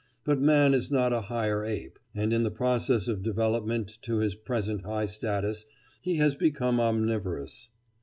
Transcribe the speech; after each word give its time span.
But 0.23 0.39
man 0.41 0.73
is 0.73 0.89
not 0.89 1.13
a 1.13 1.21
higher 1.21 1.63
ape, 1.63 1.99
and 2.15 2.33
in 2.33 2.41
the 2.41 2.49
process 2.49 3.07
of 3.07 3.21
development 3.21 3.99
to 4.01 4.17
his 4.17 4.33
present 4.33 4.81
high 4.83 5.05
status 5.05 5.67
he 6.01 6.15
has 6.15 6.33
become 6.33 6.79
omnivorous. 6.79 7.69